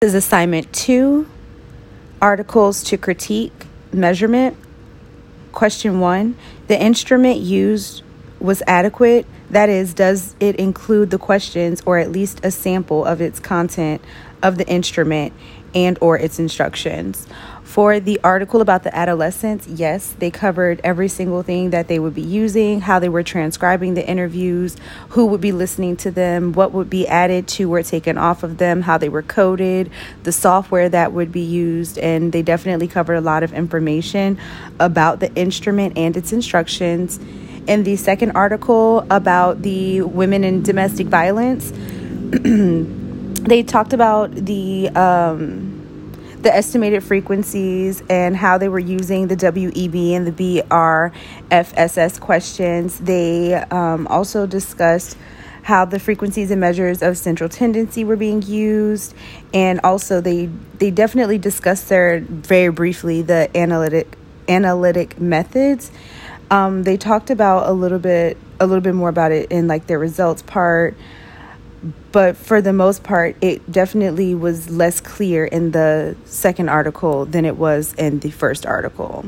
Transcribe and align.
This 0.00 0.14
is 0.14 0.26
assignment 0.26 0.72
two 0.72 1.28
articles 2.22 2.84
to 2.84 2.96
critique 2.96 3.66
measurement. 3.92 4.56
Question 5.50 5.98
one 5.98 6.36
The 6.68 6.80
instrument 6.80 7.40
used 7.40 8.04
was 8.38 8.62
adequate. 8.68 9.26
That 9.50 9.68
is, 9.68 9.94
does 9.94 10.36
it 10.38 10.54
include 10.54 11.10
the 11.10 11.18
questions 11.18 11.82
or 11.84 11.98
at 11.98 12.12
least 12.12 12.38
a 12.44 12.52
sample 12.52 13.04
of 13.04 13.20
its 13.20 13.40
content 13.40 14.00
of 14.40 14.56
the 14.56 14.68
instrument 14.68 15.32
and 15.74 15.98
or 16.00 16.16
its 16.16 16.38
instructions? 16.38 17.26
For 17.68 18.00
the 18.00 18.18
article 18.24 18.62
about 18.62 18.82
the 18.82 18.96
adolescents, 18.96 19.68
yes, 19.68 20.14
they 20.18 20.30
covered 20.30 20.80
every 20.82 21.06
single 21.06 21.42
thing 21.42 21.68
that 21.68 21.86
they 21.86 21.98
would 21.98 22.14
be 22.14 22.22
using, 22.22 22.80
how 22.80 22.98
they 22.98 23.10
were 23.10 23.22
transcribing 23.22 23.92
the 23.92 24.08
interviews, 24.08 24.78
who 25.10 25.26
would 25.26 25.42
be 25.42 25.52
listening 25.52 25.94
to 25.98 26.10
them, 26.10 26.54
what 26.54 26.72
would 26.72 26.88
be 26.88 27.06
added 27.06 27.46
to 27.48 27.72
or 27.74 27.82
taken 27.82 28.16
off 28.16 28.42
of 28.42 28.56
them, 28.56 28.80
how 28.80 28.96
they 28.96 29.10
were 29.10 29.22
coded, 29.22 29.90
the 30.22 30.32
software 30.32 30.88
that 30.88 31.12
would 31.12 31.30
be 31.30 31.42
used, 31.42 31.98
and 31.98 32.32
they 32.32 32.40
definitely 32.40 32.88
covered 32.88 33.16
a 33.16 33.20
lot 33.20 33.42
of 33.42 33.52
information 33.52 34.38
about 34.80 35.20
the 35.20 35.30
instrument 35.34 35.98
and 35.98 36.16
its 36.16 36.32
instructions. 36.32 37.18
In 37.66 37.82
the 37.82 37.96
second 37.96 38.30
article 38.30 39.06
about 39.10 39.60
the 39.60 40.00
women 40.00 40.42
in 40.42 40.62
domestic 40.62 41.08
violence, 41.08 41.70
they 43.44 43.62
talked 43.62 43.92
about 43.92 44.34
the 44.34 44.88
um, 44.88 45.77
the 46.42 46.54
estimated 46.54 47.02
frequencies 47.02 48.02
and 48.08 48.36
how 48.36 48.58
they 48.58 48.68
were 48.68 48.78
using 48.78 49.28
the 49.28 49.36
WEB 49.36 50.14
and 50.14 50.26
the 50.26 50.62
BRFSS 50.62 52.20
questions. 52.20 52.98
They 53.00 53.54
um, 53.54 54.06
also 54.06 54.46
discussed 54.46 55.16
how 55.62 55.84
the 55.84 55.98
frequencies 55.98 56.50
and 56.50 56.60
measures 56.60 57.02
of 57.02 57.18
central 57.18 57.48
tendency 57.48 58.04
were 58.04 58.16
being 58.16 58.40
used. 58.42 59.14
And 59.52 59.80
also 59.84 60.20
they 60.20 60.46
they 60.78 60.90
definitely 60.90 61.38
discussed 61.38 61.88
there 61.88 62.20
very 62.20 62.70
briefly 62.70 63.22
the 63.22 63.54
analytic 63.56 64.16
analytic 64.48 65.20
methods. 65.20 65.90
Um, 66.50 66.84
they 66.84 66.96
talked 66.96 67.30
about 67.30 67.68
a 67.68 67.72
little 67.72 67.98
bit 67.98 68.38
a 68.60 68.66
little 68.66 68.80
bit 68.80 68.94
more 68.94 69.08
about 69.08 69.32
it 69.32 69.50
in 69.50 69.68
like 69.68 69.86
their 69.86 69.98
results 69.98 70.42
part 70.42 70.96
but 72.12 72.36
for 72.36 72.60
the 72.60 72.72
most 72.72 73.02
part, 73.02 73.36
it 73.40 73.70
definitely 73.70 74.34
was 74.34 74.70
less 74.70 75.00
clear 75.00 75.44
in 75.44 75.70
the 75.70 76.16
second 76.24 76.68
article 76.68 77.24
than 77.24 77.44
it 77.44 77.56
was 77.56 77.94
in 77.94 78.20
the 78.20 78.30
first 78.30 78.66
article. 78.66 79.26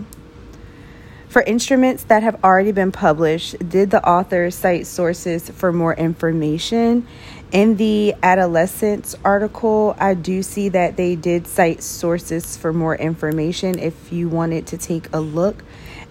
For 1.28 1.42
instruments 1.42 2.02
that 2.04 2.24
have 2.24 2.42
already 2.42 2.72
been 2.72 2.90
published, 2.90 3.56
did 3.68 3.92
the 3.92 4.04
author 4.04 4.50
cite 4.50 4.84
sources 4.88 5.48
for 5.48 5.72
more 5.72 5.94
information? 5.94 7.06
In 7.52 7.76
the 7.76 8.16
adolescents 8.20 9.14
article, 9.24 9.94
I 10.00 10.14
do 10.14 10.42
see 10.42 10.70
that 10.70 10.96
they 10.96 11.14
did 11.14 11.46
cite 11.46 11.84
sources 11.84 12.56
for 12.56 12.72
more 12.72 12.96
information. 12.96 13.78
If 13.78 14.12
you 14.12 14.28
wanted 14.28 14.66
to 14.68 14.78
take 14.78 15.08
a 15.12 15.20
look 15.20 15.62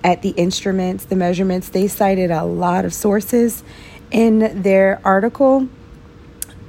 at 0.06 0.22
the 0.22 0.30
instruments, 0.30 1.04
the 1.04 1.18
measurements, 1.18 1.68
they 1.68 1.90
cited 1.90 2.32
a 2.32 2.46
lot 2.46 2.86
of 2.86 2.94
sources 2.94 3.64
in 4.12 4.62
their 4.62 5.02
article. 5.04 5.68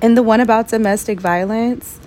In 0.02 0.14
the 0.14 0.22
one 0.22 0.40
about 0.40 0.68
domestic 0.68 1.20
violence, 1.20 2.00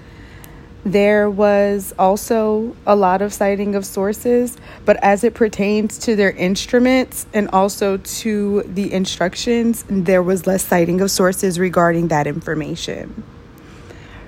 there 0.84 1.30
was 1.30 1.94
also 1.98 2.76
a 2.88 2.96
lot 2.96 3.22
of 3.22 3.32
citing 3.32 3.76
of 3.76 3.86
sources, 3.86 4.58
but 4.84 4.98
as 5.04 5.24
it 5.24 5.36
pertains 5.36 6.00
to 6.00 6.16
their 6.16 6.32
instruments 6.32 7.28
and 7.34 7.48
also 7.50 7.98
to 7.98 8.64
the 8.64 8.92
instructions, 8.92 9.86
there 9.88 10.24
was 10.24 10.48
less 10.48 10.66
citing 10.66 11.02
of 11.02 11.12
sources 11.12 11.60
regarding 11.60 12.08
that 12.08 12.26
information. 12.26 13.24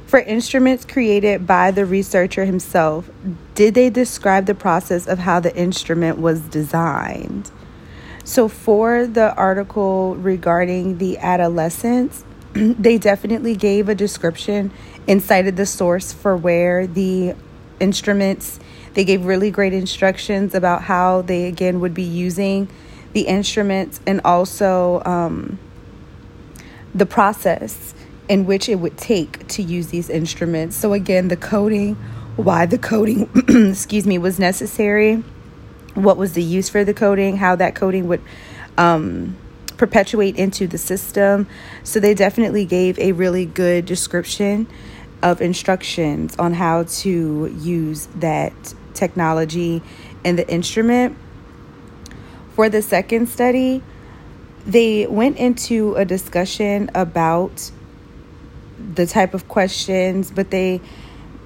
For 0.05 0.19
instruments 0.19 0.85
created 0.85 1.47
by 1.47 1.71
the 1.71 1.85
researcher 1.85 2.45
himself, 2.45 3.09
did 3.55 3.73
they 3.73 3.89
describe 3.89 4.45
the 4.45 4.53
process 4.53 5.07
of 5.07 5.19
how 5.19 5.39
the 5.39 5.53
instrument 5.57 6.19
was 6.19 6.39
designed? 6.41 7.51
So, 8.23 8.47
for 8.47 9.07
the 9.07 9.35
article 9.35 10.15
regarding 10.15 10.99
the 10.99 11.17
adolescents, 11.17 12.23
they 12.79 12.97
definitely 12.97 13.55
gave 13.55 13.89
a 13.89 13.95
description 13.95 14.71
and 15.07 15.21
cited 15.21 15.57
the 15.57 15.65
source 15.65 16.13
for 16.13 16.35
where 16.37 16.87
the 16.87 17.35
instruments 17.79 18.59
they 18.93 19.03
gave 19.03 19.25
really 19.25 19.51
great 19.51 19.73
instructions 19.73 20.55
about 20.55 20.83
how 20.83 21.21
they 21.21 21.45
again 21.45 21.81
would 21.81 21.93
be 21.93 22.03
using 22.03 22.69
the 23.11 23.27
instruments 23.27 23.99
and 24.07 24.21
also 24.23 25.01
um, 25.05 25.59
the 26.93 27.05
process 27.05 27.93
in 28.29 28.45
which 28.45 28.69
it 28.69 28.75
would 28.75 28.97
take 28.97 29.45
to 29.47 29.61
use 29.61 29.87
these 29.87 30.09
instruments. 30.09 30.77
So 30.77 30.93
again 30.93 31.27
the 31.27 31.37
coding 31.37 31.95
why 32.37 32.65
the 32.65 32.77
coding 32.77 33.29
excuse 33.69 34.07
me 34.07 34.17
was 34.17 34.39
necessary 34.39 35.23
what 35.93 36.17
was 36.17 36.33
the 36.33 36.43
use 36.43 36.67
for 36.67 36.83
the 36.83 36.93
coding 36.93 37.37
how 37.37 37.55
that 37.55 37.75
coding 37.75 38.07
would 38.07 38.21
um, 38.77 39.37
perpetuate 39.77 40.35
into 40.37 40.67
the 40.67 40.77
system. 40.77 41.47
So 41.83 41.99
they 41.99 42.13
definitely 42.13 42.65
gave 42.65 42.97
a 42.99 43.11
really 43.11 43.45
good 43.45 43.85
description 43.85 44.67
of 45.21 45.41
instructions 45.41 46.35
on 46.37 46.53
how 46.53 46.83
to 46.83 47.47
use 47.59 48.07
that 48.15 48.53
technology 48.93 49.81
and 50.23 50.37
the 50.37 50.47
instrument. 50.49 51.17
For 52.53 52.69
the 52.69 52.81
second 52.81 53.27
study, 53.27 53.83
they 54.65 55.07
went 55.07 55.37
into 55.37 55.95
a 55.95 56.05
discussion 56.05 56.89
about 56.95 57.71
the 58.93 59.05
type 59.05 59.33
of 59.33 59.47
questions, 59.47 60.31
but 60.31 60.51
they 60.51 60.81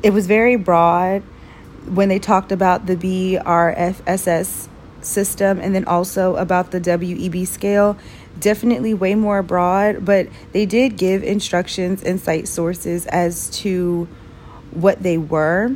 it 0.02 0.12
was 0.12 0.28
very 0.28 0.56
broad 0.56 1.24
when 1.86 2.10
they 2.10 2.20
talked 2.20 2.52
about 2.52 2.86
the 2.86 2.96
BRFSS 2.96 4.70
system 5.06 5.60
and 5.60 5.74
then 5.74 5.86
also 5.86 6.36
about 6.36 6.72
the 6.72 6.80
WEB 6.80 7.48
scale 7.48 7.98
definitely 8.40 8.94
way 8.94 9.16
more 9.16 9.44
broad, 9.44 10.06
but 10.06 10.28
they 10.52 10.66
did 10.66 10.98
give 10.98 11.24
instructions 11.24 12.04
and 12.04 12.20
cite 12.20 12.48
sources 12.48 13.06
as 13.08 13.50
to 13.50 14.08
what 14.72 15.02
they 15.02 15.18
were. 15.18 15.76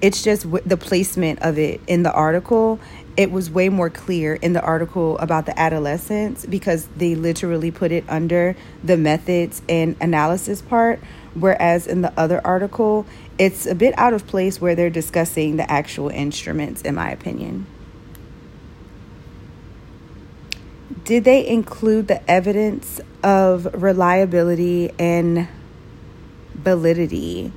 It's 0.00 0.22
just 0.22 0.44
w- 0.44 0.62
the 0.66 0.76
placement 0.76 1.40
of 1.42 1.58
it 1.58 1.80
in 1.86 2.02
the 2.02 2.12
article. 2.12 2.78
It 3.16 3.30
was 3.30 3.50
way 3.50 3.70
more 3.70 3.88
clear 3.88 4.34
in 4.34 4.52
the 4.52 4.60
article 4.60 5.18
about 5.18 5.46
the 5.46 5.58
adolescents 5.58 6.44
because 6.44 6.86
they 6.96 7.14
literally 7.14 7.70
put 7.70 7.92
it 7.92 8.04
under 8.08 8.56
the 8.84 8.96
methods 8.96 9.62
and 9.68 9.96
analysis 10.00 10.60
part. 10.60 11.00
Whereas 11.34 11.86
in 11.86 12.02
the 12.02 12.12
other 12.18 12.40
article, 12.46 13.06
it's 13.38 13.66
a 13.66 13.74
bit 13.74 13.98
out 13.98 14.12
of 14.12 14.26
place 14.26 14.60
where 14.60 14.74
they're 14.74 14.90
discussing 14.90 15.56
the 15.56 15.70
actual 15.70 16.08
instruments, 16.08 16.82
in 16.82 16.94
my 16.94 17.10
opinion. 17.10 17.66
Did 21.06 21.22
they 21.22 21.46
include 21.46 22.08
the 22.08 22.28
evidence 22.28 23.00
of 23.22 23.68
reliability 23.80 24.90
and 24.98 25.46
validity? 26.52 27.52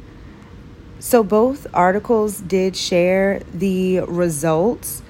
So 1.00 1.24
both 1.24 1.66
articles 1.74 2.42
did 2.42 2.76
share 2.76 3.42
the 3.52 4.02
results. 4.02 5.02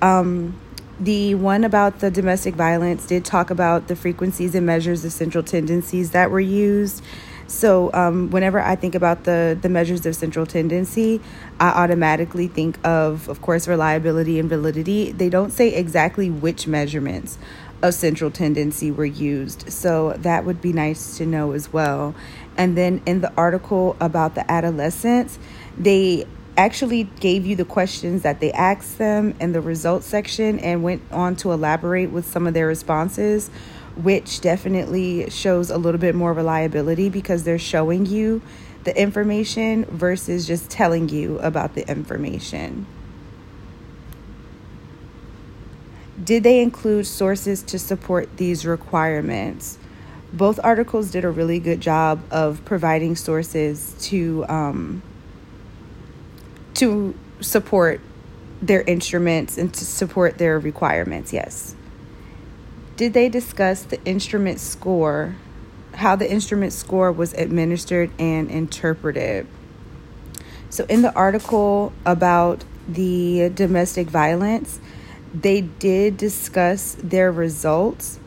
Um, 0.00 0.60
the 1.00 1.34
one 1.34 1.64
about 1.64 1.98
the 1.98 2.10
domestic 2.10 2.54
violence 2.54 3.04
did 3.04 3.24
talk 3.24 3.50
about 3.50 3.88
the 3.88 3.96
frequencies 3.96 4.54
and 4.54 4.64
measures 4.64 5.04
of 5.04 5.12
central 5.12 5.42
tendencies 5.42 6.12
that 6.12 6.30
were 6.30 6.38
used. 6.38 7.02
So 7.48 7.90
um, 7.94 8.30
whenever 8.30 8.60
I 8.60 8.76
think 8.76 8.94
about 8.94 9.24
the 9.24 9.58
the 9.60 9.70
measures 9.70 10.04
of 10.04 10.14
central 10.14 10.44
tendency, 10.44 11.20
I 11.58 11.70
automatically 11.70 12.46
think 12.46 12.78
of, 12.86 13.26
of 13.28 13.40
course, 13.40 13.66
reliability 13.66 14.38
and 14.38 14.50
validity. 14.50 15.12
They 15.12 15.30
don't 15.30 15.50
say 15.50 15.74
exactly 15.74 16.30
which 16.30 16.66
measurements 16.66 17.38
of 17.82 17.94
central 17.94 18.30
tendency 18.30 18.90
were 18.90 19.04
used. 19.04 19.72
So 19.72 20.14
that 20.18 20.44
would 20.44 20.60
be 20.60 20.72
nice 20.72 21.16
to 21.18 21.26
know 21.26 21.52
as 21.52 21.72
well. 21.72 22.14
And 22.56 22.76
then 22.76 23.02
in 23.06 23.20
the 23.20 23.32
article 23.34 23.96
about 24.00 24.34
the 24.34 24.50
adolescents, 24.50 25.38
they 25.76 26.26
actually 26.56 27.04
gave 27.20 27.46
you 27.46 27.54
the 27.54 27.64
questions 27.64 28.22
that 28.22 28.40
they 28.40 28.50
asked 28.52 28.98
them 28.98 29.32
in 29.40 29.52
the 29.52 29.60
results 29.60 30.06
section 30.06 30.58
and 30.58 30.82
went 30.82 31.00
on 31.12 31.36
to 31.36 31.52
elaborate 31.52 32.10
with 32.10 32.26
some 32.26 32.48
of 32.48 32.54
their 32.54 32.66
responses, 32.66 33.48
which 33.94 34.40
definitely 34.40 35.30
shows 35.30 35.70
a 35.70 35.78
little 35.78 36.00
bit 36.00 36.16
more 36.16 36.32
reliability 36.32 37.08
because 37.08 37.44
they're 37.44 37.60
showing 37.60 38.06
you 38.06 38.42
the 38.82 39.00
information 39.00 39.84
versus 39.84 40.48
just 40.48 40.68
telling 40.68 41.08
you 41.08 41.38
about 41.38 41.74
the 41.74 41.88
information. 41.88 42.86
Did 46.22 46.42
they 46.42 46.60
include 46.60 47.06
sources 47.06 47.62
to 47.64 47.78
support 47.78 48.36
these 48.36 48.66
requirements? 48.66 49.78
Both 50.32 50.58
articles 50.62 51.10
did 51.10 51.24
a 51.24 51.30
really 51.30 51.60
good 51.60 51.80
job 51.80 52.22
of 52.30 52.64
providing 52.64 53.16
sources 53.16 53.94
to 54.08 54.44
um, 54.48 55.02
to 56.74 57.14
support 57.40 58.00
their 58.60 58.82
instruments 58.82 59.56
and 59.56 59.72
to 59.72 59.84
support 59.84 60.38
their 60.38 60.58
requirements. 60.58 61.32
Yes. 61.32 61.74
Did 62.96 63.12
they 63.12 63.28
discuss 63.28 63.82
the 63.84 64.02
instrument 64.04 64.58
score, 64.58 65.36
how 65.94 66.16
the 66.16 66.30
instrument 66.30 66.72
score 66.72 67.12
was 67.12 67.32
administered 67.34 68.10
and 68.18 68.50
interpreted? 68.50 69.46
So, 70.68 70.84
in 70.88 71.02
the 71.02 71.14
article 71.14 71.92
about 72.04 72.64
the 72.88 73.50
domestic 73.54 74.08
violence, 74.08 74.80
they 75.34 75.60
did 75.60 76.16
discuss 76.16 76.96
their 77.02 77.30
results 77.30 78.18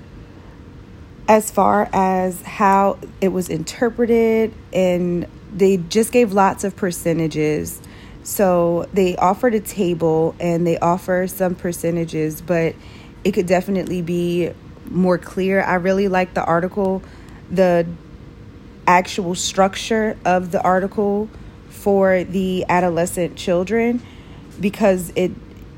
as 1.28 1.50
far 1.50 1.90
as 1.94 2.42
how 2.42 3.00
it 3.22 3.30
was 3.30 3.50
interpreted, 3.50 4.54
and 4.74 5.28
they 5.54 5.78
just 5.78 6.12
gave 6.12 6.34
lots 6.34 6.64
of 6.64 6.76
percentages. 6.76 7.82
So, 8.24 8.88
they 8.94 9.16
offered 9.16 9.56
a 9.56 9.60
table 9.60 10.36
and 10.40 10.68
they 10.68 10.78
offer 10.78 11.28
some 11.28 11.56
percentages, 11.56 12.42
but 12.42 12.76
it 13.24 13.32
could 13.32 13.48
definitely 13.48 14.02
be 14.02 14.52
more 14.90 15.18
clear. 15.18 15.62
I 15.62 15.76
really 15.76 16.08
like 16.08 16.34
the 16.34 16.44
article, 16.44 17.02
the 17.50 17.88
actual 18.88 19.36
structure 19.36 20.18
of 20.26 20.52
the 20.52 20.62
article 20.62 21.30
for 21.70 22.24
the 22.24 22.66
adolescent 22.68 23.36
children 23.38 24.02
because 24.60 25.12
it 25.16 25.32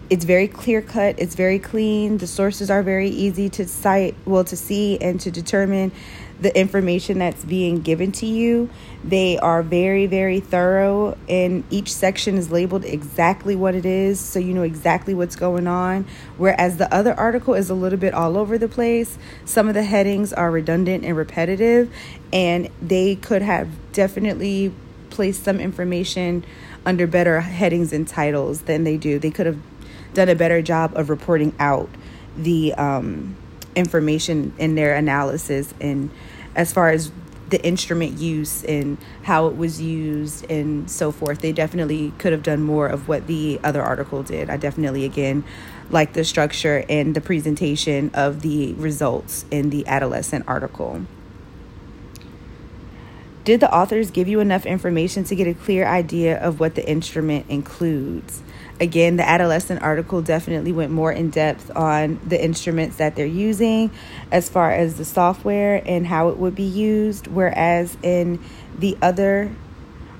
it's 0.09 0.25
very 0.25 0.47
clear 0.47 0.81
cut, 0.81 1.15
it's 1.17 1.35
very 1.35 1.59
clean. 1.59 2.17
The 2.17 2.27
sources 2.27 2.69
are 2.69 2.83
very 2.83 3.09
easy 3.09 3.49
to 3.49 3.67
cite, 3.67 4.15
well 4.25 4.43
to 4.45 4.57
see 4.57 4.97
and 4.99 5.19
to 5.21 5.31
determine 5.31 5.91
the 6.39 6.55
information 6.57 7.19
that's 7.19 7.45
being 7.45 7.81
given 7.81 8.11
to 8.11 8.25
you. 8.25 8.69
They 9.03 9.37
are 9.37 9.63
very, 9.63 10.07
very 10.07 10.39
thorough, 10.39 11.17
and 11.29 11.63
each 11.69 11.93
section 11.93 12.37
is 12.37 12.51
labeled 12.51 12.83
exactly 12.83 13.55
what 13.55 13.75
it 13.75 13.85
is, 13.85 14.19
so 14.19 14.39
you 14.39 14.53
know 14.53 14.63
exactly 14.63 15.13
what's 15.13 15.35
going 15.35 15.67
on. 15.67 16.05
Whereas 16.37 16.77
the 16.77 16.93
other 16.93 17.13
article 17.13 17.53
is 17.53 17.69
a 17.69 17.73
little 17.73 17.99
bit 17.99 18.13
all 18.13 18.37
over 18.37 18.57
the 18.57 18.67
place. 18.67 19.17
Some 19.45 19.67
of 19.67 19.73
the 19.73 19.83
headings 19.83 20.33
are 20.33 20.51
redundant 20.51 21.05
and 21.05 21.15
repetitive, 21.15 21.93
and 22.33 22.69
they 22.81 23.15
could 23.15 23.41
have 23.41 23.69
definitely 23.93 24.73
placed 25.09 25.43
some 25.43 25.59
information 25.59 26.43
under 26.85 27.07
better 27.07 27.39
headings 27.39 27.93
and 27.93 28.07
titles 28.07 28.63
than 28.63 28.83
they 28.83 28.97
do. 28.97 29.19
They 29.19 29.31
could 29.31 29.45
have 29.45 29.72
done 30.13 30.29
a 30.29 30.35
better 30.35 30.61
job 30.61 30.95
of 30.95 31.09
reporting 31.09 31.53
out 31.59 31.89
the 32.37 32.73
um, 32.73 33.35
information 33.75 34.53
in 34.57 34.75
their 34.75 34.95
analysis 34.95 35.73
and 35.79 36.09
as 36.55 36.71
far 36.71 36.89
as 36.89 37.11
the 37.49 37.63
instrument 37.63 38.17
use 38.17 38.63
and 38.63 38.97
how 39.21 39.45
it 39.45 39.55
was 39.55 39.79
used 39.79 40.49
and 40.49 40.89
so 40.89 41.11
forth. 41.11 41.39
They 41.39 41.51
definitely 41.51 42.11
could 42.17 42.31
have 42.31 42.41
done 42.41 42.63
more 42.63 42.87
of 42.87 43.07
what 43.07 43.27
the 43.27 43.59
other 43.63 43.81
article 43.81 44.23
did. 44.23 44.49
I 44.49 44.57
definitely, 44.57 45.05
again, 45.05 45.43
like 45.91 46.13
the 46.13 46.23
structure 46.23 46.83
and 46.89 47.15
the 47.15 47.21
presentation 47.21 48.09
of 48.15 48.41
the 48.41 48.73
results 48.73 49.45
in 49.51 49.69
the 49.69 49.85
adolescent 49.85 50.45
article. 50.47 51.05
Did 53.43 53.59
the 53.59 53.73
authors 53.73 54.09
give 54.09 54.29
you 54.29 54.39
enough 54.39 54.65
information 54.65 55.25
to 55.25 55.35
get 55.35 55.47
a 55.47 55.53
clear 55.53 55.85
idea 55.85 56.39
of 56.39 56.61
what 56.61 56.75
the 56.75 56.89
instrument 56.89 57.45
includes? 57.49 58.41
Again, 58.79 59.17
the 59.17 59.27
adolescent 59.27 59.81
article 59.81 60.21
definitely 60.21 60.71
went 60.71 60.91
more 60.91 61.11
in 61.11 61.29
depth 61.29 61.69
on 61.75 62.21
the 62.25 62.41
instruments 62.41 62.97
that 62.97 63.17
they're 63.17 63.25
using 63.25 63.91
as 64.31 64.47
far 64.47 64.71
as 64.71 64.97
the 64.97 65.03
software 65.03 65.81
and 65.85 66.07
how 66.07 66.29
it 66.29 66.37
would 66.37 66.55
be 66.55 66.63
used, 66.63 67.27
whereas 67.27 67.97
in 68.01 68.39
the 68.79 68.97
other 69.01 69.51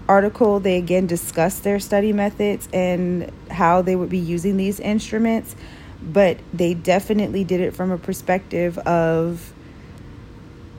article, 0.08 0.60
they 0.60 0.78
again 0.78 1.08
discussed 1.08 1.64
their 1.64 1.80
study 1.80 2.12
methods 2.12 2.68
and 2.74 3.31
how 3.50 3.81
they 3.81 3.96
would 3.96 4.10
be 4.10 4.20
using 4.20 4.58
these 4.58 4.81
instruments, 4.81 5.56
but 6.02 6.38
they 6.54 6.74
definitely 6.74 7.46
did 7.46 7.62
it 7.62 7.74
from 7.74 7.90
a 7.90 7.98
perspective 7.98 8.78
of 8.80 9.54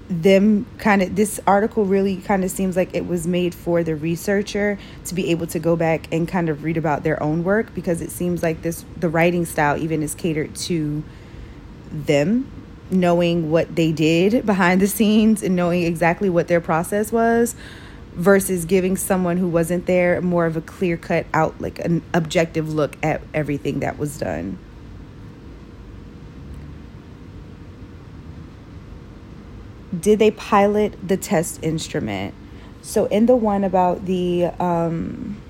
them 0.09 0.67
kind 0.79 1.03
of 1.03 1.17
this 1.17 1.41
article 1.47 1.87
really 1.87 2.17
kind 2.19 2.45
of 2.45 2.51
seems 2.51 2.77
like 2.77 2.95
it 2.95 3.07
was 3.07 3.27
made 3.27 3.55
for 3.55 3.83
the 3.83 3.97
researcher 3.97 4.79
to 5.05 5.15
be 5.15 5.31
able 5.31 5.47
to 5.47 5.59
go 5.59 5.77
back 5.77 6.07
and 6.13 6.29
kind 6.29 6.51
of 6.51 6.63
read 6.63 6.77
about 6.77 7.03
their 7.05 7.23
own 7.23 7.43
work 7.43 7.75
because 7.75 8.03
it 8.03 8.11
seems 8.11 8.43
like 8.43 8.61
this 8.63 8.85
the 8.99 9.09
writing 9.09 9.47
style 9.47 9.79
even 9.79 10.03
is 10.03 10.15
catered 10.15 10.55
to 10.55 11.03
them 11.91 12.51
knowing 12.91 13.51
what 13.51 13.75
they 13.77 13.93
did 13.93 14.45
behind 14.47 14.83
the 14.83 14.89
scenes 14.89 15.43
and 15.43 15.57
knowing 15.57 15.83
exactly 15.83 16.29
what 16.29 16.49
their 16.49 16.61
process 16.61 17.11
was 17.11 17.55
versus 18.13 18.67
giving 18.67 18.97
someone 18.97 19.39
who 19.39 19.49
wasn't 19.49 19.87
there 19.87 20.21
more 20.21 20.45
of 20.45 20.57
a 20.57 20.61
clear 20.61 20.99
cut 20.99 21.25
out 21.33 21.59
like 21.63 21.79
an 21.79 22.03
objective 22.13 22.73
look 22.73 22.97
at 23.03 23.23
everything 23.33 23.81
that 23.81 23.99
was 23.99 24.19
done 24.19 24.59
did 30.01 30.19
they 30.19 30.31
pilot 30.31 30.97
the 31.07 31.17
test 31.17 31.63
instrument? 31.63 32.35
So 32.83 33.07
in 33.07 33.27
the 33.27 33.37
one 33.37 33.65
about 33.65 34.05
the 34.07 34.47
um, 34.59 35.41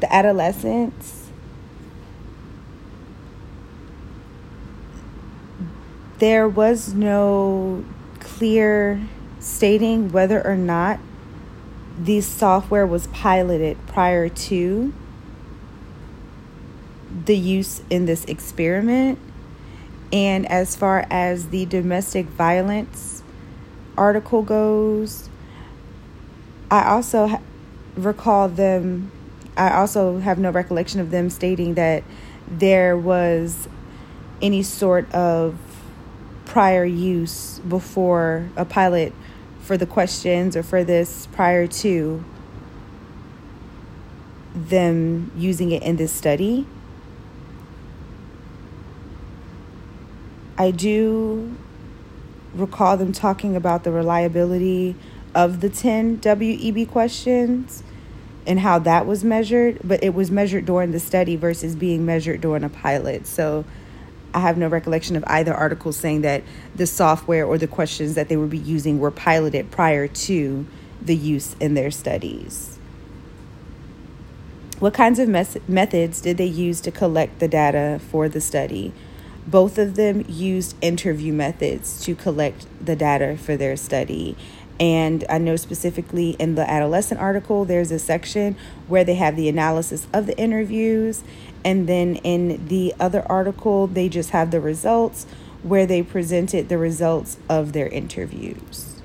the 0.00 0.12
adolescents, 0.12 1.28
there 6.18 6.48
was 6.48 6.94
no 6.94 7.84
clear 8.20 9.00
stating 9.40 10.10
whether 10.12 10.44
or 10.46 10.56
not 10.56 11.00
the 11.98 12.20
software 12.20 12.86
was 12.86 13.08
piloted 13.08 13.76
prior 13.88 14.28
to 14.28 14.92
the 17.24 17.36
use 17.36 17.82
in 17.90 18.06
this 18.06 18.24
experiment. 18.26 19.18
And 20.12 20.46
as 20.46 20.76
far 20.76 21.06
as 21.10 21.48
the 21.48 21.66
domestic 21.66 22.26
violence 22.26 23.17
article 23.98 24.42
goes, 24.42 25.28
I 26.70 26.88
also 26.88 27.26
ha- 27.26 27.40
recall 27.96 28.48
them, 28.48 29.10
I 29.56 29.74
also 29.74 30.18
have 30.18 30.38
no 30.38 30.50
recollection 30.50 31.00
of 31.00 31.10
them 31.10 31.28
stating 31.30 31.74
that 31.74 32.04
there 32.46 32.96
was 32.96 33.68
any 34.40 34.62
sort 34.62 35.12
of 35.12 35.58
prior 36.46 36.84
use 36.84 37.58
before 37.60 38.48
a 38.56 38.64
pilot 38.64 39.12
for 39.60 39.76
the 39.76 39.86
questions 39.86 40.56
or 40.56 40.62
for 40.62 40.82
this 40.82 41.26
prior 41.32 41.66
to 41.66 42.24
them 44.54 45.30
using 45.36 45.70
it 45.72 45.82
in 45.82 45.96
this 45.96 46.12
study. 46.12 46.66
I 50.56 50.70
do 50.70 51.54
recall 52.54 52.96
them 52.96 53.12
talking 53.12 53.56
about 53.56 53.84
the 53.84 53.92
reliability 53.92 54.96
of 55.34 55.60
the 55.60 55.68
10 55.68 56.18
WEB 56.18 56.88
questions 56.88 57.82
and 58.46 58.60
how 58.60 58.78
that 58.78 59.06
was 59.06 59.22
measured, 59.22 59.78
but 59.84 60.02
it 60.02 60.14
was 60.14 60.30
measured 60.30 60.64
during 60.64 60.90
the 60.90 61.00
study 61.00 61.36
versus 61.36 61.76
being 61.76 62.06
measured 62.06 62.40
during 62.40 62.64
a 62.64 62.68
pilot. 62.68 63.26
So 63.26 63.64
I 64.32 64.40
have 64.40 64.56
no 64.56 64.68
recollection 64.68 65.16
of 65.16 65.24
either 65.26 65.54
article 65.54 65.92
saying 65.92 66.22
that 66.22 66.42
the 66.74 66.86
software 66.86 67.44
or 67.44 67.58
the 67.58 67.66
questions 67.66 68.14
that 68.14 68.28
they 68.28 68.36
would 68.36 68.50
be 68.50 68.58
using 68.58 68.98
were 68.98 69.10
piloted 69.10 69.70
prior 69.70 70.08
to 70.08 70.66
the 71.02 71.14
use 71.14 71.56
in 71.60 71.74
their 71.74 71.90
studies. 71.90 72.78
What 74.78 74.94
kinds 74.94 75.18
of 75.18 75.28
mes- 75.28 75.58
methods 75.66 76.20
did 76.20 76.36
they 76.36 76.46
use 76.46 76.80
to 76.82 76.90
collect 76.90 77.40
the 77.40 77.48
data 77.48 78.00
for 78.10 78.28
the 78.28 78.40
study? 78.40 78.92
Both 79.48 79.78
of 79.78 79.94
them 79.94 80.26
used 80.28 80.76
interview 80.82 81.32
methods 81.32 82.04
to 82.04 82.14
collect 82.14 82.66
the 82.84 82.94
data 82.94 83.38
for 83.38 83.56
their 83.56 83.78
study. 83.78 84.36
And 84.78 85.24
I 85.30 85.38
know 85.38 85.56
specifically 85.56 86.32
in 86.32 86.54
the 86.54 86.68
adolescent 86.68 87.18
article, 87.18 87.64
there's 87.64 87.90
a 87.90 87.98
section 87.98 88.56
where 88.88 89.04
they 89.04 89.14
have 89.14 89.36
the 89.36 89.48
analysis 89.48 90.06
of 90.12 90.26
the 90.26 90.36
interviews. 90.36 91.24
And 91.64 91.88
then 91.88 92.16
in 92.16 92.68
the 92.68 92.94
other 93.00 93.24
article, 93.26 93.86
they 93.86 94.10
just 94.10 94.30
have 94.30 94.50
the 94.50 94.60
results 94.60 95.26
where 95.62 95.86
they 95.86 96.02
presented 96.02 96.68
the 96.68 96.76
results 96.76 97.38
of 97.48 97.72
their 97.72 97.88
interviews. 97.88 99.00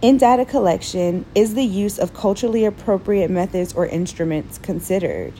In 0.00 0.16
data 0.16 0.46
collection, 0.46 1.26
is 1.34 1.54
the 1.54 1.64
use 1.64 1.98
of 1.98 2.14
culturally 2.14 2.64
appropriate 2.64 3.30
methods 3.30 3.74
or 3.74 3.84
instruments 3.86 4.56
considered? 4.56 5.34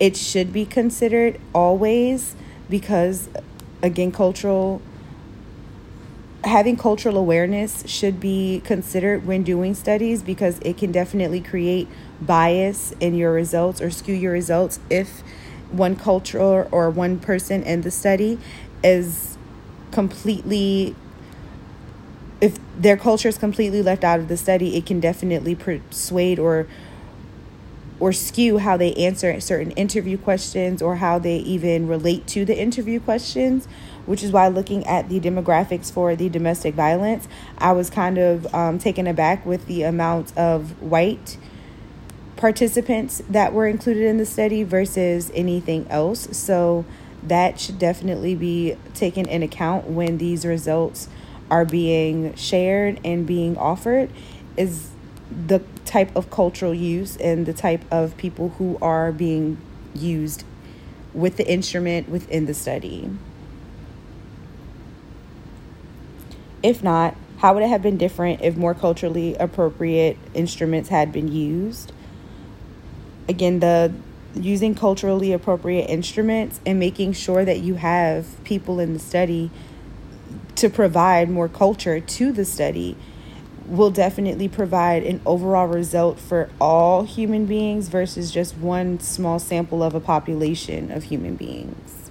It 0.00 0.16
should 0.16 0.52
be 0.52 0.64
considered 0.64 1.40
always 1.54 2.34
because 2.68 3.28
again 3.82 4.12
cultural 4.12 4.80
having 6.44 6.76
cultural 6.76 7.16
awareness 7.16 7.84
should 7.86 8.20
be 8.20 8.62
considered 8.64 9.26
when 9.26 9.42
doing 9.42 9.74
studies 9.74 10.22
because 10.22 10.58
it 10.60 10.76
can 10.76 10.92
definitely 10.92 11.40
create 11.40 11.88
bias 12.20 12.92
in 13.00 13.14
your 13.14 13.32
results 13.32 13.80
or 13.80 13.90
skew 13.90 14.14
your 14.14 14.32
results 14.32 14.78
if 14.88 15.22
one 15.70 15.96
culture 15.96 16.64
or 16.70 16.88
one 16.90 17.18
person 17.18 17.62
in 17.64 17.82
the 17.82 17.90
study 17.90 18.38
is 18.82 19.36
completely 19.90 20.94
if 22.40 22.56
their 22.76 22.96
culture 22.96 23.28
is 23.28 23.36
completely 23.36 23.82
left 23.82 24.04
out 24.04 24.20
of 24.20 24.28
the 24.28 24.36
study 24.36 24.76
it 24.76 24.86
can 24.86 25.00
definitely 25.00 25.54
persuade 25.54 26.38
or 26.38 26.66
or 28.00 28.12
skew 28.12 28.58
how 28.58 28.76
they 28.76 28.94
answer 28.94 29.40
certain 29.40 29.72
interview 29.72 30.16
questions 30.16 30.80
or 30.80 30.96
how 30.96 31.18
they 31.18 31.36
even 31.38 31.88
relate 31.88 32.26
to 32.28 32.44
the 32.44 32.58
interview 32.58 33.00
questions, 33.00 33.66
which 34.06 34.22
is 34.22 34.30
why 34.30 34.48
looking 34.48 34.86
at 34.86 35.08
the 35.08 35.20
demographics 35.20 35.92
for 35.92 36.14
the 36.14 36.28
domestic 36.28 36.74
violence, 36.74 37.26
I 37.58 37.72
was 37.72 37.90
kind 37.90 38.18
of 38.18 38.52
um, 38.54 38.78
taken 38.78 39.06
aback 39.06 39.44
with 39.44 39.66
the 39.66 39.82
amount 39.82 40.36
of 40.36 40.80
white 40.80 41.36
participants 42.36 43.20
that 43.28 43.52
were 43.52 43.66
included 43.66 44.04
in 44.04 44.16
the 44.16 44.26
study 44.26 44.62
versus 44.62 45.30
anything 45.34 45.86
else. 45.90 46.28
So 46.36 46.84
that 47.24 47.58
should 47.58 47.78
definitely 47.78 48.36
be 48.36 48.76
taken 48.94 49.26
in 49.28 49.42
account 49.42 49.86
when 49.86 50.18
these 50.18 50.46
results 50.46 51.08
are 51.50 51.64
being 51.64 52.34
shared 52.34 53.00
and 53.04 53.26
being 53.26 53.56
offered 53.56 54.10
is 54.56 54.90
the 55.30 55.62
type 55.84 56.14
of 56.16 56.30
cultural 56.30 56.74
use 56.74 57.16
and 57.16 57.46
the 57.46 57.52
type 57.52 57.84
of 57.90 58.16
people 58.16 58.50
who 58.58 58.78
are 58.80 59.12
being 59.12 59.58
used 59.94 60.44
with 61.14 61.36
the 61.36 61.50
instrument 61.50 62.08
within 62.08 62.46
the 62.46 62.54
study. 62.54 63.10
If 66.62 66.82
not, 66.82 67.16
how 67.38 67.54
would 67.54 67.62
it 67.62 67.68
have 67.68 67.82
been 67.82 67.96
different 67.96 68.40
if 68.42 68.56
more 68.56 68.74
culturally 68.74 69.34
appropriate 69.36 70.18
instruments 70.34 70.88
had 70.88 71.12
been 71.12 71.28
used? 71.28 71.92
Again, 73.28 73.60
the 73.60 73.92
using 74.34 74.74
culturally 74.74 75.32
appropriate 75.32 75.86
instruments 75.86 76.60
and 76.66 76.78
making 76.78 77.12
sure 77.12 77.44
that 77.44 77.60
you 77.60 77.74
have 77.74 78.26
people 78.44 78.80
in 78.80 78.92
the 78.92 78.98
study 78.98 79.50
to 80.56 80.68
provide 80.68 81.30
more 81.30 81.48
culture 81.48 82.00
to 82.00 82.32
the 82.32 82.44
study 82.44 82.96
will 83.68 83.90
definitely 83.90 84.48
provide 84.48 85.04
an 85.04 85.20
overall 85.26 85.66
result 85.66 86.18
for 86.18 86.48
all 86.60 87.04
human 87.04 87.44
beings 87.44 87.88
versus 87.88 88.30
just 88.30 88.56
one 88.56 88.98
small 88.98 89.38
sample 89.38 89.82
of 89.82 89.94
a 89.94 90.00
population 90.00 90.90
of 90.90 91.04
human 91.04 91.36
beings. 91.36 92.10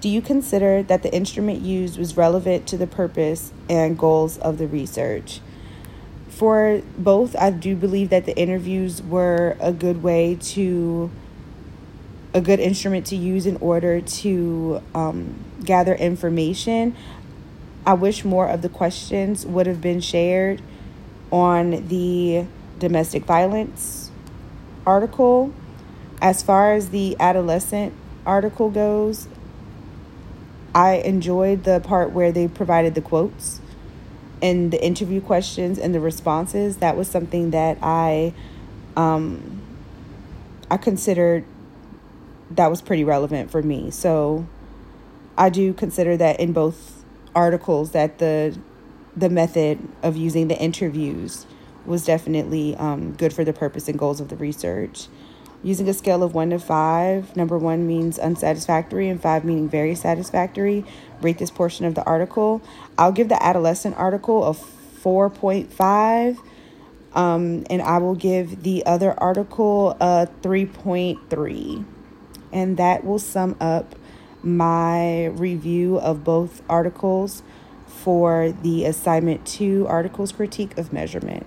Do 0.00 0.08
you 0.08 0.20
consider 0.20 0.82
that 0.82 1.02
the 1.02 1.14
instrument 1.14 1.60
used 1.60 1.98
was 1.98 2.16
relevant 2.16 2.66
to 2.68 2.76
the 2.76 2.86
purpose 2.86 3.52
and 3.70 3.98
goals 3.98 4.36
of 4.38 4.58
the 4.58 4.66
research? 4.66 5.40
For 6.28 6.82
both, 6.98 7.36
I 7.36 7.50
do 7.50 7.76
believe 7.76 8.10
that 8.10 8.26
the 8.26 8.36
interviews 8.36 9.00
were 9.02 9.56
a 9.60 9.72
good 9.72 10.02
way 10.02 10.36
to, 10.40 11.10
a 12.34 12.40
good 12.40 12.60
instrument 12.60 13.06
to 13.06 13.16
use 13.16 13.46
in 13.46 13.56
order 13.58 14.00
to 14.00 14.82
um, 14.94 15.36
gather 15.64 15.94
information. 15.94 16.96
I 17.86 17.94
wish 17.94 18.24
more 18.24 18.48
of 18.48 18.62
the 18.62 18.68
questions 18.68 19.44
would 19.44 19.66
have 19.66 19.80
been 19.80 20.00
shared 20.00 20.62
on 21.30 21.88
the 21.88 22.46
domestic 22.78 23.24
violence 23.24 24.10
article. 24.86 25.52
As 26.22 26.42
far 26.42 26.72
as 26.72 26.90
the 26.90 27.16
adolescent 27.20 27.92
article 28.24 28.70
goes, 28.70 29.28
I 30.74 30.94
enjoyed 30.94 31.64
the 31.64 31.80
part 31.80 32.12
where 32.12 32.32
they 32.32 32.48
provided 32.48 32.94
the 32.94 33.00
quotes 33.00 33.60
and 34.40 34.72
the 34.72 34.82
interview 34.82 35.20
questions 35.20 35.78
and 35.78 35.94
the 35.94 36.00
responses. 36.00 36.78
That 36.78 36.96
was 36.96 37.08
something 37.08 37.50
that 37.50 37.78
I 37.82 38.32
um, 38.96 39.60
I 40.70 40.76
considered 40.76 41.44
that 42.50 42.70
was 42.70 42.80
pretty 42.80 43.04
relevant 43.04 43.50
for 43.50 43.62
me. 43.62 43.90
So 43.90 44.46
I 45.36 45.50
do 45.50 45.72
consider 45.72 46.16
that 46.16 46.40
in 46.40 46.52
both 46.52 46.93
articles 47.34 47.92
that 47.92 48.18
the 48.18 48.58
the 49.16 49.30
method 49.30 49.78
of 50.02 50.16
using 50.16 50.48
the 50.48 50.58
interviews 50.58 51.46
was 51.86 52.04
definitely 52.04 52.74
um, 52.76 53.12
good 53.12 53.32
for 53.32 53.44
the 53.44 53.52
purpose 53.52 53.88
and 53.88 53.98
goals 53.98 54.20
of 54.20 54.28
the 54.28 54.36
research. 54.36 55.06
Using 55.62 55.88
a 55.88 55.94
scale 55.94 56.22
of 56.22 56.34
one 56.34 56.50
to 56.50 56.58
five, 56.58 57.34
number 57.36 57.56
one 57.56 57.86
means 57.86 58.18
unsatisfactory 58.18 59.08
and 59.08 59.20
five 59.20 59.44
meaning 59.44 59.68
very 59.68 59.94
satisfactory. 59.94 60.84
Rate 61.22 61.38
this 61.38 61.50
portion 61.50 61.86
of 61.86 61.94
the 61.94 62.04
article. 62.04 62.60
I'll 62.98 63.12
give 63.12 63.28
the 63.28 63.42
adolescent 63.42 63.96
article 63.96 64.44
a 64.44 64.52
4.5, 64.52 66.38
um, 67.14 67.64
and 67.70 67.80
I 67.80 67.98
will 67.98 68.14
give 68.14 68.62
the 68.62 68.84
other 68.84 69.18
article 69.18 69.96
a 70.00 70.28
3.3. 70.42 71.84
And 72.52 72.76
that 72.76 73.04
will 73.04 73.18
sum 73.18 73.56
up 73.60 73.94
my 74.44 75.26
review 75.26 75.98
of 75.98 76.24
both 76.24 76.62
articles 76.68 77.42
for 77.86 78.52
the 78.62 78.84
assignment 78.84 79.46
two 79.46 79.86
articles 79.88 80.32
critique 80.32 80.76
of 80.76 80.92
measurement. 80.92 81.46